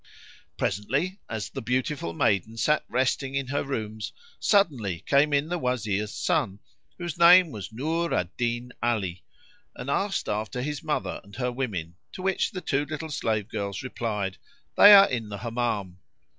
[0.57, 6.11] Presently, as the beautiful maiden sat resting in her rooms, suddenly came in the Wazir's
[6.11, 6.57] son
[6.97, 9.21] whose name was Nur al Din Ali,[FN#17]
[9.75, 13.83] and asked after his mother and her women, to which the two little slave girls
[13.83, 14.37] replied,
[14.75, 15.99] "They are in the Hammam."